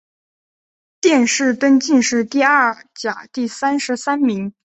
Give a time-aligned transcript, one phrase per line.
[0.99, 4.51] 殿试登进士第二甲第三十三名。